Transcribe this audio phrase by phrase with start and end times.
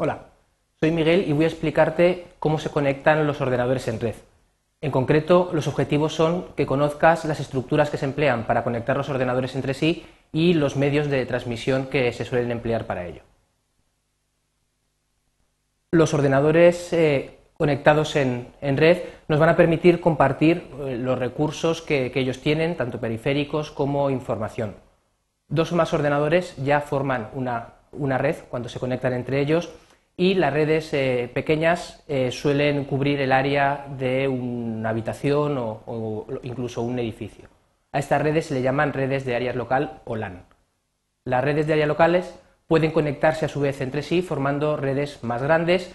[0.00, 0.26] Hola,
[0.78, 4.14] soy Miguel y voy a explicarte cómo se conectan los ordenadores en red.
[4.80, 9.08] En concreto, los objetivos son que conozcas las estructuras que se emplean para conectar los
[9.08, 13.22] ordenadores entre sí y los medios de transmisión que se suelen emplear para ello.
[15.90, 22.12] Los ordenadores eh, conectados en, red nos van a permitir compartir eh, los recursos que,
[22.14, 24.76] ellos tienen, tanto periféricos como información.
[25.48, 29.72] Dos o más ordenadores ya forman una red cuando se conectan entre ellos
[30.18, 36.82] y las redes eh, pequeñas eh, suelen cubrir el área de una habitación o, incluso
[36.82, 37.48] un edificio.
[37.92, 40.42] A estas redes se le llaman redes de área local o LAN.
[41.24, 42.34] Las redes de área locales
[42.66, 45.94] pueden conectarse a su vez entre sí formando redes más grandes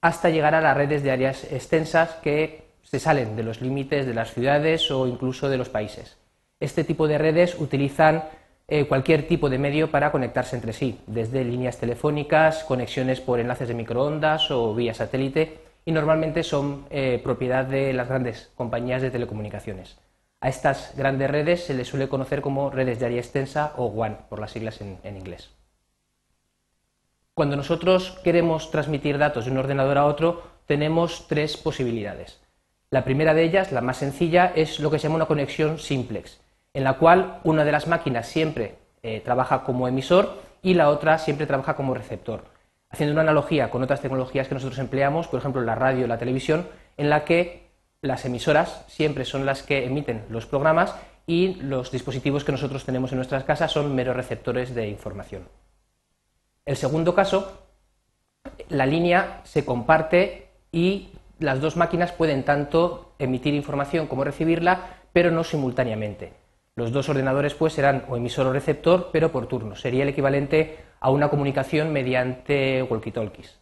[0.00, 4.14] hasta llegar a las redes de áreas extensas que se salen de los límites de
[4.14, 6.16] las ciudades o incluso de los países.
[6.60, 8.22] Este tipo de redes utilizan
[8.66, 13.68] eh, cualquier tipo de medio para conectarse entre sí, desde líneas telefónicas, conexiones por enlaces
[13.68, 19.10] de microondas o vía satélite, y normalmente son eh, propiedad de las grandes compañías de
[19.10, 19.98] telecomunicaciones.
[20.40, 24.26] A estas grandes redes se les suele conocer como redes de área extensa o WAN,
[24.28, 25.50] por las siglas en, en inglés.
[27.34, 32.40] Cuando nosotros queremos transmitir datos de un ordenador a otro, tenemos tres posibilidades.
[32.90, 36.40] La primera de ellas, la más sencilla, es lo que se llama una conexión simplex,
[36.74, 41.18] en la cual una de las máquinas siempre eh, trabaja como emisor y la otra
[41.18, 42.44] siempre trabaja como receptor.
[42.90, 46.18] Haciendo una analogía con otras tecnologías que nosotros empleamos, por ejemplo la radio y la
[46.18, 47.70] televisión, en la que
[48.02, 50.94] las emisoras siempre son las que emiten los programas
[51.26, 55.48] y los dispositivos que nosotros tenemos en nuestras casas son meros receptores de información.
[56.66, 57.66] El segundo caso,
[58.68, 65.30] la línea se comparte y las dos máquinas pueden tanto emitir información como recibirla, pero
[65.30, 66.43] no simultáneamente.
[66.76, 69.76] Los dos ordenadores pues serán o emisor o receptor, pero por turno.
[69.76, 73.60] Sería el equivalente a una comunicación mediante walkie-talkies.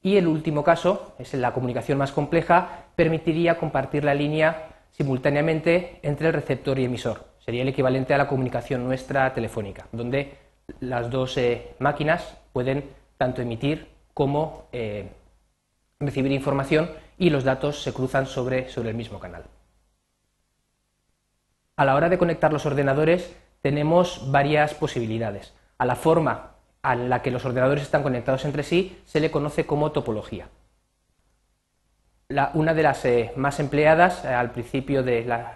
[0.00, 6.28] Y el último caso, es la comunicación más compleja, permitiría compartir la línea simultáneamente entre
[6.28, 7.24] el receptor y emisor.
[7.40, 10.34] Sería el equivalente a la comunicación nuestra telefónica, donde
[10.78, 12.84] las dos eh, máquinas pueden
[13.16, 15.08] tanto emitir como eh,
[15.98, 19.42] recibir información y los datos se cruzan sobre el mismo canal
[21.82, 25.52] a la hora de conectar los ordenadores tenemos varias posibilidades.
[25.78, 29.66] A la forma a la que los ordenadores están conectados entre sí se le conoce
[29.66, 30.48] como topología.
[32.54, 35.54] una de las eh, más empleadas eh, al principio de la,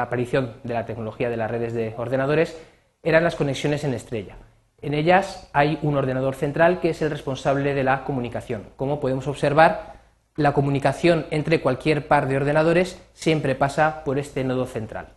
[0.00, 2.56] aparición de la tecnología de las redes de ordenadores
[3.02, 4.36] eran las conexiones en estrella.
[4.80, 8.68] En ellas hay un ordenador central que es el responsable de la comunicación.
[8.76, 9.96] Como podemos observar,
[10.36, 15.15] la comunicación entre cualquier par de ordenadores siempre pasa por este nodo central.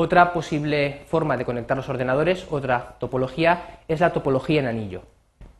[0.00, 5.02] Otra posible forma de conectar los ordenadores, otra topología, es la topología en anillo.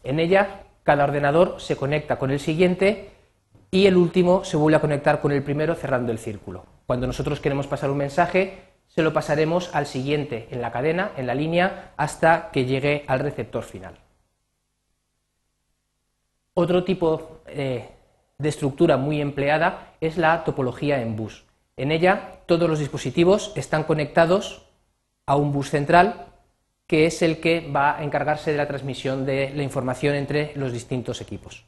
[0.04, 3.10] En ella, cada ordenador se conecta con el siguiente
[3.72, 6.66] y el último se vuelve a conectar con el primero cerrando el círculo.
[6.87, 11.26] Cuando nosotros queremos pasar un mensaje, se lo pasaremos al siguiente en la cadena, en
[11.26, 13.99] la línea, hasta que llegue al receptor final.
[16.55, 17.88] Otro tipo eh,
[18.38, 21.47] de estructura muy empleada es la topología en bus.
[21.78, 24.66] En ella todos los dispositivos están conectados
[25.27, 26.27] a un bus central
[26.89, 30.72] que es el que va a encargarse de la transmisión de la información entre los
[30.72, 31.65] distintos equipos.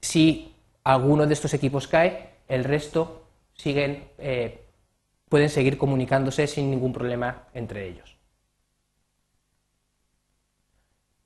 [0.00, 3.28] Si alguno de estos equipos cae, el resto
[3.64, 4.64] eh,
[5.28, 8.16] pueden seguir comunicándose sin ningún problema entre ellos.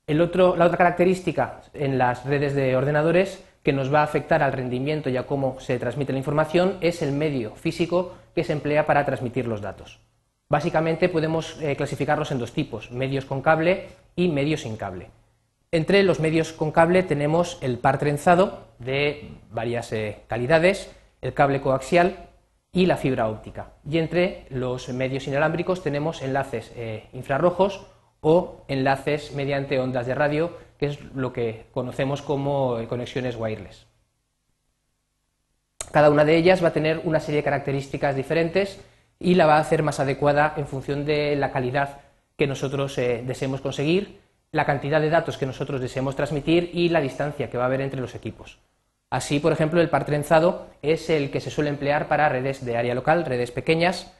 [0.05, 5.09] la otra característica en las redes de ordenadores que nos va a afectar al rendimiento
[5.09, 9.03] y a cómo se transmite la información es el medio físico que se emplea para
[9.03, 9.99] transmitir los datos.
[10.47, 15.09] Básicamente podemos eh, clasificarlos en dos tipos, medios con cable y medios sin cable.
[15.69, 20.89] Entre los medios con cable tenemos el par trenzado de varias eh, calidades,
[21.19, 22.29] el cable coaxial
[22.71, 23.73] y la fibra óptica.
[23.85, 27.85] Y entre los medios inalámbricos tenemos enlaces eh, infrarrojos
[28.21, 33.87] o enlaces mediante ondas de radio, que es lo que conocemos como conexiones wireless.
[35.91, 38.79] Cada una de ellas va a tener una serie de características diferentes
[39.19, 42.01] y la va a hacer más adecuada en función de la calidad
[42.35, 44.19] que nosotros eh, deseemos conseguir,
[44.51, 47.81] la cantidad de datos que nosotros deseemos transmitir y la distancia que va a haber
[47.81, 48.59] entre los equipos.
[49.09, 52.77] Así, por ejemplo, el par trenzado es el que se suele emplear para redes de
[52.77, 54.13] área local, redes pequeñas,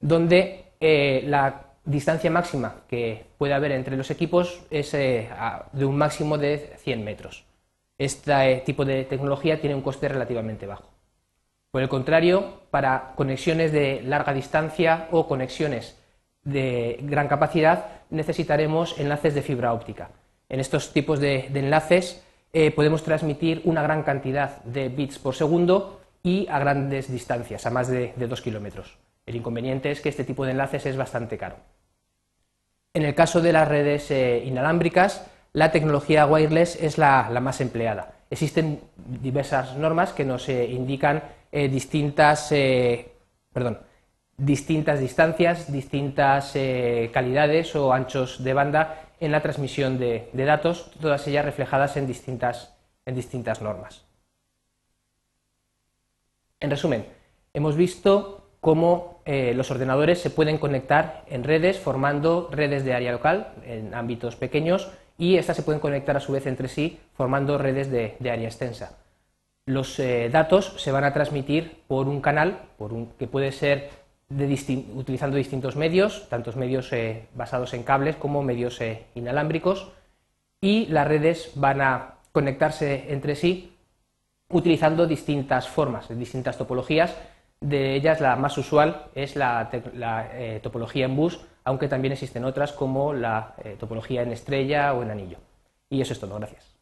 [0.00, 5.28] donde eh, la distancia máxima que puede haber entre los equipos es eh,
[5.72, 7.44] de un máximo de 100 metros.
[7.98, 10.90] Este tipo de tecnología tiene un coste relativamente bajo.
[11.70, 15.98] Por el contrario, para conexiones de larga distancia o conexiones
[16.42, 20.10] de gran capacidad necesitaremos enlaces de fibra óptica.
[20.48, 22.22] En estos tipos de, enlaces
[22.52, 27.70] eh, podemos transmitir una gran cantidad de bits por segundo y a grandes distancias, a
[27.70, 28.96] más de, de 2 kilómetros.
[29.26, 31.56] El inconveniente es que este tipo de enlaces es bastante caro.
[32.92, 38.12] En el caso de las redes eh, inalámbricas, la tecnología wireless es la, más empleada.
[38.30, 42.52] Existen diversas normas que nos eh, indican eh, distintas,
[43.52, 43.80] perdón,
[44.36, 46.54] distintas distancias, distintas
[47.12, 52.06] calidades o anchos de banda en la transmisión de, de datos, todas ellas reflejadas en
[52.06, 52.74] distintas,
[53.06, 54.04] en distintas normas.
[56.60, 57.06] En resumen,
[57.52, 63.12] hemos visto cómo eh, los ordenadores se pueden conectar en redes formando redes de área
[63.12, 67.58] local en ámbitos pequeños y estas se pueden conectar a su vez entre sí formando
[67.58, 68.96] redes de, área extensa.
[69.66, 72.62] Los eh, datos se van a transmitir por un canal
[73.18, 73.90] que puede ser
[74.94, 78.80] utilizando distintos medios, tantos medios eh, basados en cables como medios
[79.14, 79.92] inalámbricos
[80.62, 83.76] y las redes van a conectarse entre sí
[84.48, 87.14] utilizando distintas formas, distintas topologías
[87.64, 92.72] de ellas, la más usual es la, eh, topología en bus, aunque también existen otras
[92.72, 95.38] como la eh, topología en estrella o en anillo.
[95.88, 96.73] Y eso es todo, gracias.